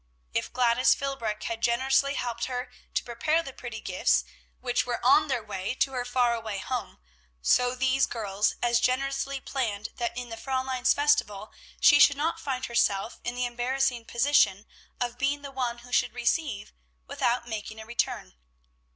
If 0.33 0.51
Gladys 0.51 0.95
Philbrick 0.95 1.43
had 1.43 1.61
generously 1.61 2.15
helped 2.15 2.45
her 2.45 2.71
to 2.95 3.03
prepare 3.03 3.43
the 3.43 3.53
pretty 3.53 3.79
gifts 3.79 4.23
which 4.59 4.83
were 4.83 4.99
on 5.05 5.27
their 5.27 5.43
way 5.43 5.75
to 5.75 5.91
her 5.91 6.05
far 6.05 6.33
away 6.33 6.57
home, 6.57 6.97
so 7.43 7.75
these 7.75 8.07
girls 8.07 8.55
as 8.63 8.79
generously 8.79 9.39
planned 9.39 9.89
that 9.97 10.17
in 10.17 10.29
the 10.29 10.37
Fräulein's 10.37 10.91
festival 10.95 11.53
she 11.79 11.99
should 11.99 12.17
not 12.17 12.39
find 12.39 12.65
herself 12.65 13.19
in 13.23 13.35
the 13.35 13.45
embarrassing 13.45 14.05
position 14.05 14.65
of 14.99 15.19
being 15.19 15.43
the 15.43 15.51
one 15.51 15.77
who 15.85 15.91
should 15.91 16.13
receive, 16.15 16.73
without 17.05 17.47
making 17.47 17.79
a 17.79 17.85
return. 17.85 18.33